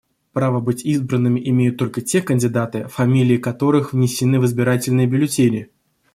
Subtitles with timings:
[0.33, 5.69] Право быть избранными имеют только те кандидаты, фамилии которых внесены в избирательные бюллетени.